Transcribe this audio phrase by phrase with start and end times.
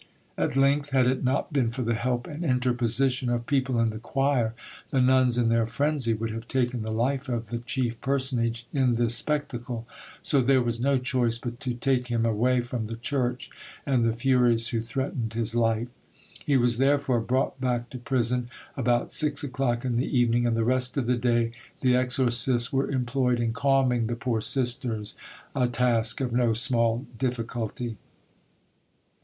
[0.35, 3.99] "At length, had it not been for the help and interposition of people in the
[3.99, 4.55] choir,
[4.89, 8.95] the nuns in their frenzy would have taken the life of the chief personage in
[8.95, 9.87] this spectacle;
[10.23, 13.51] so there was no choice but to take him away from the church
[13.85, 15.87] and the furies who threatened his life.
[16.47, 20.63] He was therefore brought back to prison about six o'clock in the evening, and the
[20.63, 26.33] rest of the day the exorcists were employed in calming the poor sisters—a task of
[26.33, 27.97] no small difficulty."